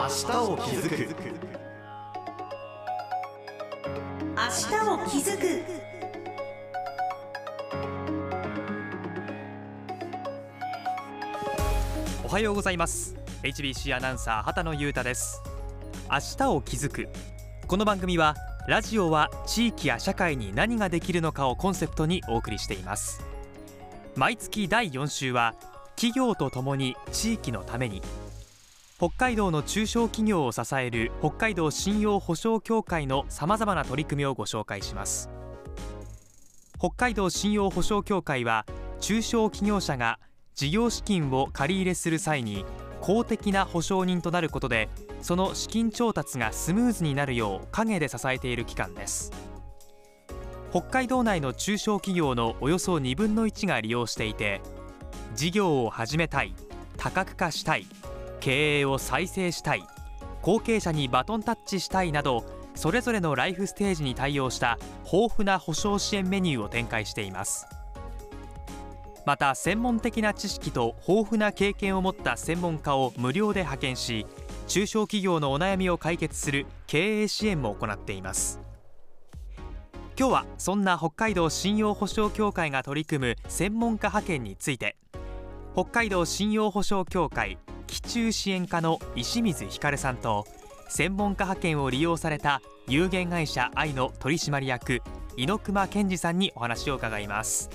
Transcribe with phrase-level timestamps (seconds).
[0.00, 0.12] 明日
[0.50, 0.96] を気づく。
[4.34, 5.62] 明日を気づく。
[12.24, 13.14] おはようございます。
[13.42, 15.42] HBC アナウンサー畑野裕太です。
[16.10, 17.10] 明日を気づく。
[17.66, 18.36] この番組は
[18.66, 23.22] ラジオは地域や社会に何ができるのかをコンセプトにお送りしています。
[24.16, 25.54] 毎月第4週は
[25.96, 28.00] 企業とともに地域のために
[29.00, 35.30] 北海道の中小企業を支える北海道信用保証協会のさまざまな取り組みをご紹介します。
[36.78, 38.66] 北海道信用保証協会は
[39.00, 40.18] 中小企業者が
[40.54, 42.66] 事業資金を借り入れする際に
[43.00, 44.90] 公的な保証人となることで
[45.22, 49.32] その資金調達がスムーズになるよう陰で支えている機関です。
[50.72, 54.60] 北海道内の中小企業のおよそ2分の1が利用していて
[55.34, 56.54] 事業を始めたい
[56.98, 57.86] 多角化したい
[58.40, 59.84] 経営を再生したい
[60.42, 67.66] 後継者にバトンタッチしたいなどそれぞれのライフステージに対応した豊富な保証支援メニューを展開しています。
[69.26, 74.26] また専門的な知識と豊富な経験を持った専門家を無料で派遣し
[74.66, 78.60] 中小企業のお悩みを解決する経営支援も行っています。
[80.18, 84.96] 今日はそんな北海道信用保証協会が取り組む専門家派遣について
[85.72, 87.58] 北海道信用保証協会
[87.90, 90.46] 基中支援課の石水光さんと
[90.88, 95.02] 専門家派遣を利用された有限会社愛の取締役
[95.36, 97.68] 猪熊健二さんにお話を伺います。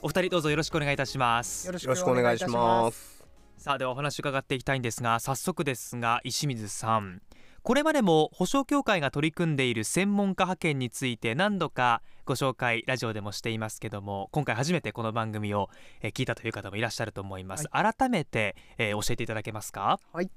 [0.00, 1.66] お二人どうぞよろしくお願いいたします。
[1.66, 3.22] よろしくお願いします。
[3.58, 7.20] さあではお話伺っていきたいんですが早速ですが石水さん
[7.68, 15.68] これまでも保証協会が取り組んでいる専門家派遣について何度かご紹介ラジオでもしていますけども今回初めてこの番組を
[16.02, 20.00] 聞いたという方もいらっしゃると思います、はい、改めて、えー、教えていただけますか？
[20.14, 20.30] はい。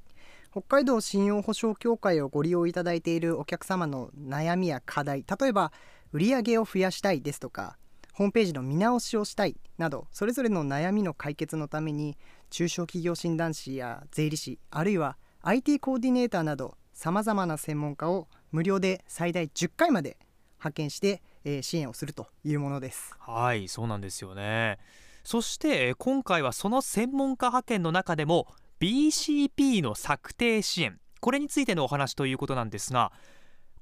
[0.51, 5.71] 北海道信用保証協会をご利用いただいているお客様の悩みや課題例えば
[6.11, 7.77] 売上を増やしたいですとか
[8.11, 12.17] ホームページの見直しをしたいなどそれぞれの悩みの解決のために
[12.49, 20.17] 中小企業診断士や税理士あるいは IT コーディネーターなどさまざまな専門家を無料で最大10回まで
[20.59, 23.15] 派遣して、えー、支援をするというものです。
[23.17, 24.77] はいそうなんですよね。
[25.23, 28.45] そして今回はその専門家派遣の中でも
[28.79, 30.99] BCP の策定支援。
[31.21, 33.11] これについてのお話ということなんですが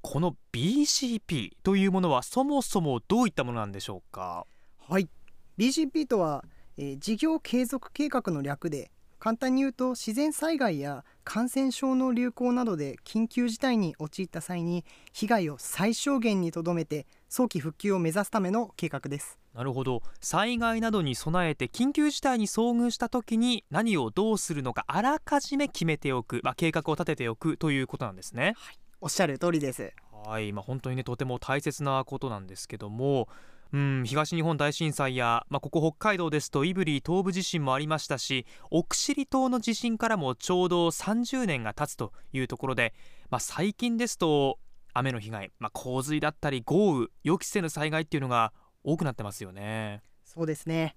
[0.00, 4.46] この BCP というものはそもそもどういったものなんでしょうか？
[4.78, 5.10] はい。
[5.58, 6.42] BCP とは、
[6.78, 14.82] えー、事業継続計画の略で簡単に言うと自然災害や感染症の流行などで緊急事態に陥った際に
[15.12, 19.38] 被害を最小限にとどめて早期復旧を目指すための計画です。
[19.52, 20.02] なるほど。
[20.20, 29.92] 災害などに備えて緊急事態に遭遇した時に何をどうするのかあらかじめ決めておく、まあ、計画を立てておくということなんですね、はい、おっしゃる通りです。
[30.24, 33.28] はい、まあ、本当にねとても大切なことなんですけども
[33.72, 42.94] うん、東日本大震災や、まあ、ここ北海道ですと胆振東部地震もありましたし奥尻島の地震からもちょうど30年が経つというところで、
[43.30, 44.58] まあ、最近ですと
[44.92, 50.02] 雨の被害、まあ、洪水だったり豪雨予期せぬ災害っていうのが多くなってますよね。
[50.24, 50.96] そうですね。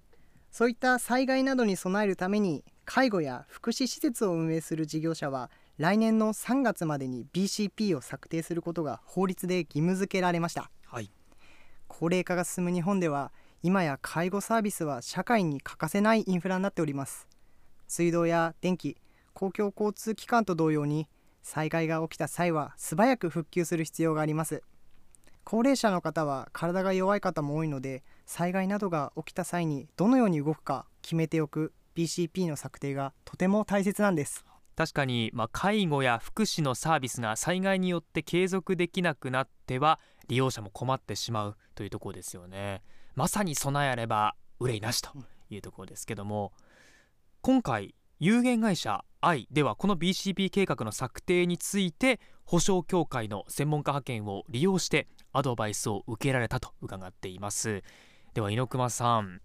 [0.50, 10.70] そういった災害などに備えるために介護や福祉施設を運営する事業者は来年の3月までに BCP を策定することが法律で義務付けられました。
[11.96, 13.30] 高齢化が進む日本では
[13.62, 17.28] 今や介護サービスは社会に欠かせないインフラになっております。
[17.86, 18.96] 水道や電気
[19.32, 21.08] 公共交通機関と同様に
[21.44, 24.64] 災害が起きた際は素早く復旧する必要があります。
[25.44, 34.44] 高齢者の方は体が弱い方も多いので災害などが起きた際にどのように動くか決めておく BCP の策定がとても大切なんです。
[34.74, 42.82] 確かに、まあ、介護や福祉のサービスが災害によって継続できなくなっては利用者も困ってしまうというところですよね。
[43.14, 45.10] まさに備えあれば憂いなしと
[45.50, 46.52] いうところですけども
[47.42, 57.82] 今回有限会社愛ではこの BCP 計画の策定について保証協会の専門家派遣を利用してアドバイスを受けられたと伺っています。
[58.34, 59.40] では猪熊さん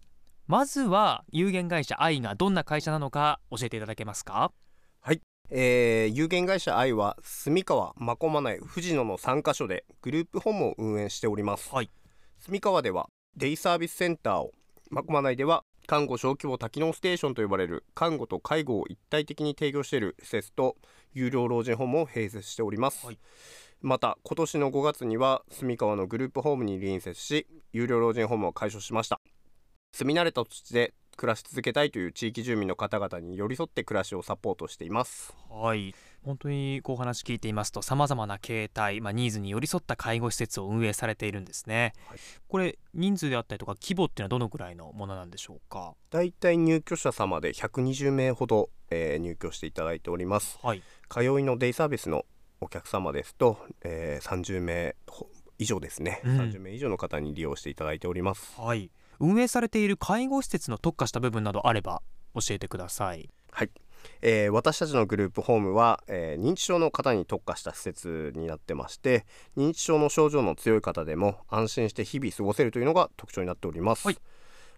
[0.47, 4.51] まずは有限会社愛がどんな会社なのか教えていただけますか？
[5.51, 11.89] えー、有限会社愛は住川真駒内藤野の3カ所でグループホームを運営しております、はい、
[12.39, 14.51] 住川ではデイサービスセンターを
[14.91, 20.75] 真駒内では看護小規模多機能ステーションと呼ばれる看護と介護を一体的に提供している施設と
[21.13, 23.17] 有料老人ホームを併設しております、はい、
[23.81, 29.19] また今年の5月には住川のグループホームに隣接し有料老人ホームを開所しました。
[29.91, 35.36] 住み慣れた土地で暮らし続けたいという地域住民の方々に寄り添って暮らしをサポートしています。
[35.50, 35.94] はい。
[36.24, 42.18] 本当にこう話聞いていますとさまざまな形態、まあ、ニーズに寄り添った介護施設を運営されているんですね、はい、
[42.48, 45.94] これ人数であったりとか規模っていうのはどのぐらいのものなんでしょうか？
[46.10, 52.25] だいたい入居者様で120名ほど、えー、入居していただいております、はい、通いのデイサービスの
[52.60, 54.95] お客様ですと、えー、30名
[55.57, 62.01] 以上ですね、うん、30名以上の方に利用していただいております、はい、運営されている介護施設の特化した部分などあれば
[62.36, 63.30] 教えてください。
[63.51, 63.71] はい。
[64.21, 69.25] えー、私たちのグループホームは、えー、認知症の方に特化した施設になってまして
[69.57, 74.18] 認知症の症状の強い方でも安心して日々過ごせるというのが特徴になっております、はい、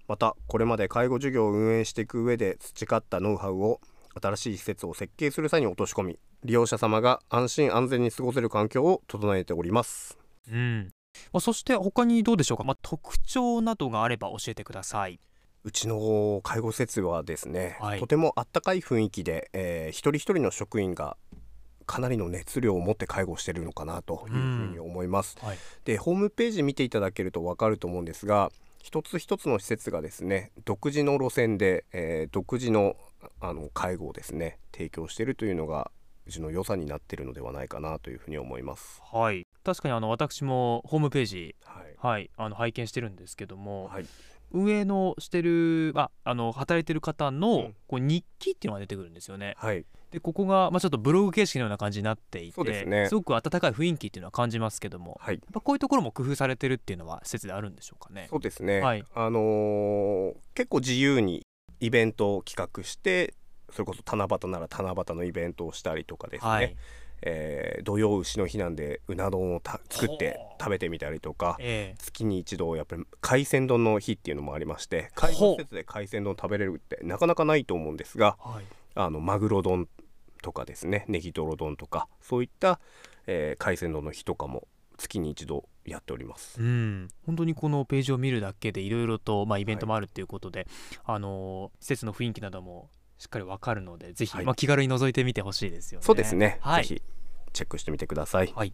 [0.07, 3.79] またこれまで介護事業を運営していく上で培ったノウハウを
[4.19, 10.17] 新しい施設を設計する際に落とし込み利用者様が安心安全に過ごせる環境を整えております。
[10.51, 10.89] うん
[11.33, 15.19] まあ、そして他にどうでしょうか、まあ、特徴などがあれば教えてください。
[15.63, 21.17] うちの介護施設はですね、はい、とてもあったかい雰囲気で、えー、一人一人の職員が
[21.85, 25.37] かなりの熱量を持って介護しているのかなというふうに思います。
[25.41, 28.51] はい、でホームページ見ていただけると分かると思うんですが
[28.81, 32.95] 一つ一つの施設がですね独自の路線で、えー、独自の
[33.39, 35.91] あの介護をですね提供しているというのが
[36.25, 39.01] うちの良さになっているのではないかなというふうに思います。
[39.11, 44.05] はい確かにあの私もホームページ、はい、はい、あの拝見してるんですけども、はい、
[44.51, 49.55] 運営のしてる、まあ、あの働いてる方のこう日記っていうのが出てくるんですよね。
[49.57, 58.27] はい、でここが、まあ、ちょっとブログ形式のような感じになっていてす、ね,、ごく温かい雰囲気っていうのは感じますけども、はい、やっぱこういうところも工夫されてるっていうのは施設であるんでしょうかね。
[58.29, 61.45] そうですね、はい、あのー、結構自由に
[61.79, 63.33] イベントを企画して
[63.71, 66.75] それこそ七夕なら七夕のイベントをしたりとかですね、はい、
[67.21, 78.65] えー、土曜牛の日なんでうな丼を作って食べてみたりとか、えー、月に一度やっぱり海鮮丼の日っていうのもありまして介護施設で海鮮丼食べれるってなかなかないと思うんですが、はい、
[78.95, 79.87] あのマグロ丼
[80.41, 82.79] とかですねネギトロ丼とかそういった、
[83.27, 86.61] えー、海鮮丼の日とかも月に一度やっております。
[86.61, 90.67] うん、本当にこのページを見るだけでいろいろとまあイベントもあるっていうことで、
[91.03, 96.05] はい、あの施設の雰囲気などもしっかりわかるのでぜひ、はい、まあ、気軽に覗いてみてほしいですよね。
[96.05, 97.01] そうですね、はい、ぜひ
[97.53, 98.73] チェックしてみてください、はい、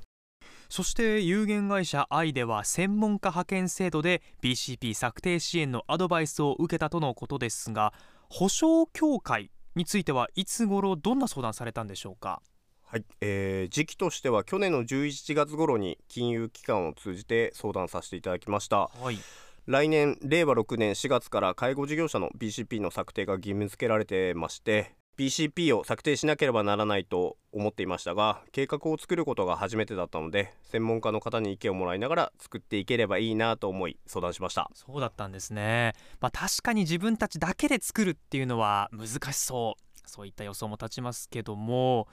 [0.70, 7.94] そして有限会社愛では専門家派遣制度で BCP 策定支援のアドバイスを受けたとのことですが
[8.30, 12.42] 保証協会についてはいつ頃どんな相談されたんでしょうか？
[12.84, 19.18] はい、えー、時期としては去年の11月頃に金融機関を通じて相談させていただきました、はい。
[19.66, 34.70] 来年令和6年4月から介護事業者の BCP の策定が義務付けられてまして BCP を策定しなければならないと思っていましたが計画を作ることが初めてだったので専門家の方に意見をもらいながら作っていければいいなと思い相談しました。
[34.76, 39.84] そうだったんですね、まあ、確かに自分たちだけで作るっていうのは難しそう。
[40.10, 42.08] そういった予想も立ちますけども。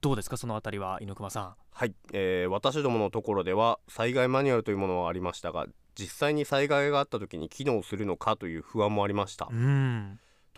[0.00, 1.54] どうですかそのあたりは猪熊さん。
[1.72, 5.66] はい、えー、私どものところでは災害マニュアルというものはありましたが
[5.98, 9.48] 実際に災害があった時に機能するのかという不安もありました。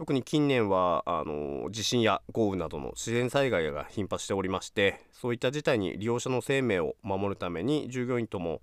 [0.01, 8.63] 特に近年はあの地震や豪雨などの自然災害が頻発しておりましてそういった事態に利用者の生命を守るために従業員とも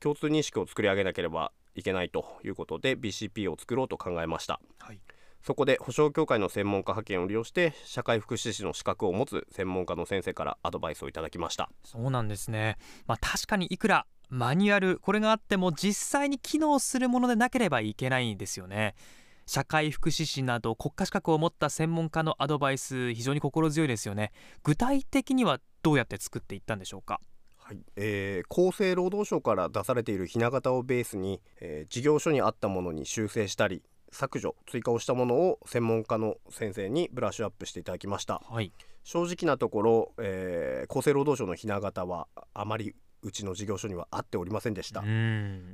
[0.00, 5.00] 共通認識を作り上げなければいけないということで BCP を作ろうと考えました、はい、
[5.42, 11.68] そこで保証協会の専門家派遣を利用して社会福祉士の資格を持つ専門家の先生からアドバイスをいただきました。
[11.84, 12.78] そうなんですね。
[13.06, 18.94] まあ確かにいくらマニュアルこれがあっても実際に機能するものでなければいけないんですよね
[19.48, 24.30] 社会福祉士など国家資格を持った専門家のアドバイス非常に心強いですよね。
[24.62, 27.18] 具体的にはどうやって作っていったんでしょうか？
[27.56, 38.70] はい、えー、厚生労働省から出されているひな形をベースに、えー、事業所にあったものに修正したり削除追加をしたものを専門家の先生にブラッシュアップしていただきました、はい、
[39.02, 45.02] 正直なところ、えー、厚生労働省のひな形はあまりうちの事業所には合っておりませんでした。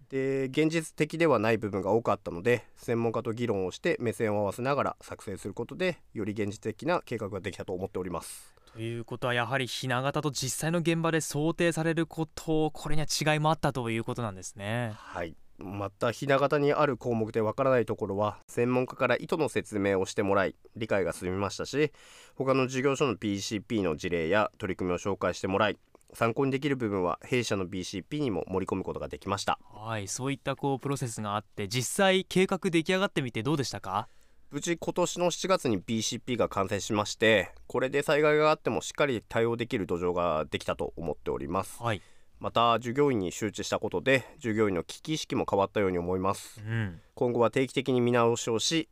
[0.09, 8.55] で現実的ではない部分が多かったので専門家と議論をして目線を合わせながら作成することでより現実的な計画ができたと思っております。
[8.73, 14.93] ということはやはりひな形と実際の現場で想定されることこれには違いもあったということなんですね。
[14.97, 15.37] はい。
[15.59, 21.93] またひな形にある項目でわからないところは専門家から意図の説明をしてもらい理解が進みましたし
[22.35, 25.79] 他の事業所の PCP の事例や取り組みを紹介してもらい
[26.15, 29.59] 参考にできる部分は弊社の BCP にも盛り込むことができました。
[29.73, 34.09] はいそういったこうプロセスがあって実際計画出来上がってみてどうでしたか？
[34.51, 42.01] 無事今年の7月に BCP が完成しましてこれで災害があってもしっかり対応できる土壌ができたと思っております、はい、
[42.39, 48.89] また従業員に周知したことで従業員の危機意識も変わったように思います、うん、今後は定期的に見直しをし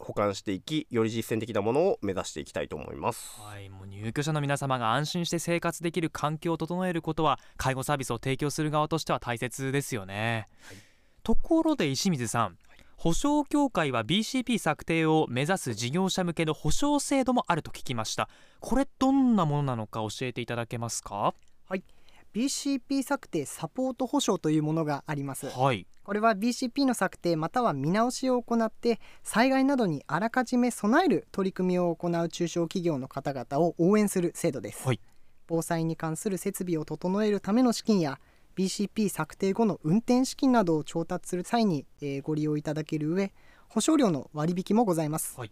[0.00, 3.40] 保管していきより実践的なものを目指していきたいと思います。
[3.40, 10.76] はいもう入居者の皆様が安心して生活できる環境を整えることは介護サービスを提供する側としては大切ですよね、はい、
[11.22, 12.56] ところで石水さん
[12.96, 18.28] 保証協会は BCP 策定を目指す事業者向けの保証制度もあると聞きました。
[18.60, 21.34] これどんなものなのか教えていただけますか？
[21.66, 21.84] はい
[22.32, 35.00] BCP 策定サポート保証というものがあります、はい、これは BCP の策定または見直しを行って災害などにあらかじめ備える取り組みを行う中小企業の方々を応援する制度です、はい、
[35.48, 38.20] 防災に関する設備を整えるための資金や
[38.56, 43.32] BCP 策定後の運転資金などを調達する際に、えー、ご利用いただける上
[43.68, 45.50] 保証料の割引もございます、はい、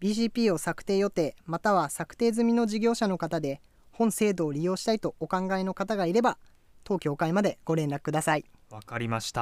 [0.00, 3.60] BCP を策定予定または策定済みの事業者の方で
[3.98, 6.38] 本制度を利用したいとお考えの方がいれば
[6.84, 8.44] 当協会までご連絡ください。
[8.70, 9.40] わかりました、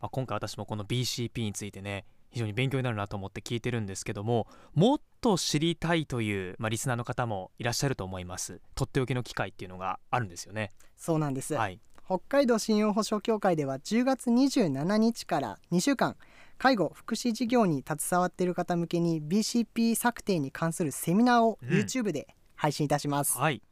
[0.00, 8.60] まあ、今回私もこの BCP についてね非常に勉強になるなと思って聞いてるんですけどももっと知りたいという、まあ、リスナーの方もいらっしゃると思います。
[8.74, 10.72] とっておきの機会っていうのがあるんですよね。
[10.96, 16.16] そうなんです、はい、北海道信用保証協会では10月27日から2週間
[16.58, 23.62] 介護福祉事業に携わっている方向けに BCP 策定に関するセミナーを YouTube で配信いたします、うんはい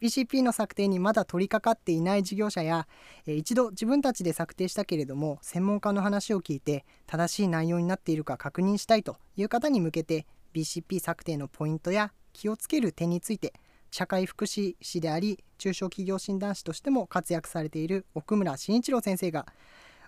[0.00, 2.88] BCP の策定にまだ取り掛かっていない事業者や、
[3.26, 13.52] え一度自分たちで策定したけれども専門家の話を聞いて正しい内容になっているか確認したいという方に向けて BCP 策定のポイントや気をつける点について
[13.90, 19.46] 社会福祉士であり中小企業診断士としても活躍されている奥村慎一郎先生が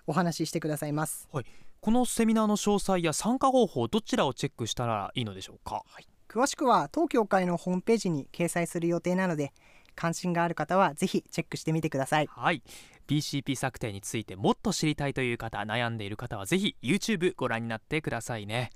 [0.07, 1.45] お話ししてくださいます、はい、
[1.81, 9.53] このセミナーの詳細や参加方法どちらをチェックしたらいいのでしょうか、はい、詳しくは当協会のホームページに掲載する予定なので
[9.95, 12.27] 関心がある方はぜひチェックしてみてください。
[12.27, 12.61] はい。
[13.07, 18.71] BCP 策定についてもっと知りたいという方悩んでいる方はぜひ YouTube ご覧になってくださいね。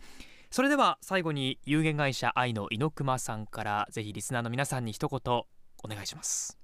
[0.49, 5.19] それでは最後に有限会社愛の猪熊さんからぜひリスナーの皆さんに一言
[5.83, 6.57] お願いします。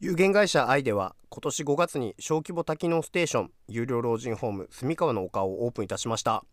[0.00, 6.44] 有限会社愛では今年5月に小規模多機能ステーション有料老人ホーム住川の丘をオープンいたしました。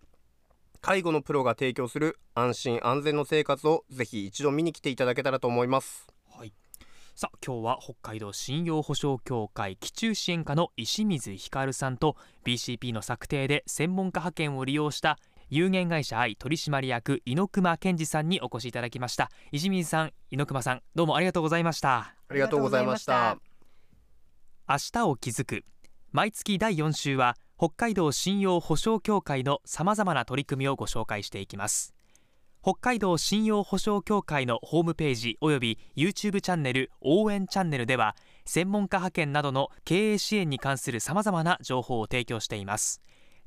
[0.82, 6.08] 介護のプロが提供する安心安全の生活をぜひ一度見に来ていただけたらと思います
[7.22, 19.30] さあ今日は北海道信用保証協会基中支援課の石水光さんと BCP の策定で専門家派遣を利用した有限会社愛取締役猪熊健二さんにお越しいただきました。
[19.52, 22.16] 石水さん猪熊さんどうもありがとうございました。
[22.30, 23.38] ありがとうございました。
[24.70, 25.66] 明日を気づく
[26.14, 31.99] 毎月第4週は北海道信用保証協会のさまざまな取り組みをご紹介していきます。
[32.62, 43.02] 北海道信用保証協会のホームページおよび YouTube チャンネル応援チャンネルでは専門家派遣などの経営支援に関するさまざまな情報を提供しています。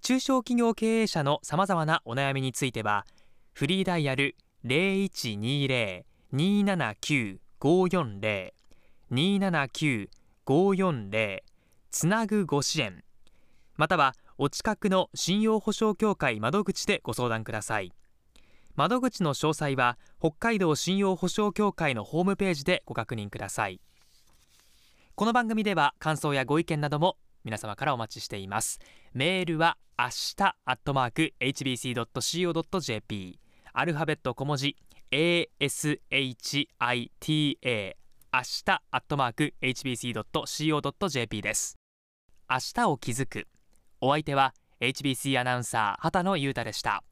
[0.00, 3.06] 中小企業経営者のさまざまなお悩みについては
[3.52, 8.52] フリーダイヤル0120 279-540
[9.10, 11.38] 279-540
[11.90, 13.02] つなぐご支援。
[13.76, 17.90] またはお近くの信用保証協会窓口でご相談ください。
[18.74, 23.80] 窓口の詳細は北海道信用保証協会のホームページでご確認ください。
[25.14, 28.78] この番組では感想やご意見なども皆様からお待ちしています。
[29.14, 33.40] メールは明日アットマーク hbc.co.jp
[33.72, 34.76] アルファベット小文字
[35.16, 36.66] ashita
[38.34, 41.78] 明日アットマーク hbc.co.jp です。
[42.50, 43.48] 明日を気づく。
[44.02, 47.02] お相手は HBC アナウンサー畑野裕太でした。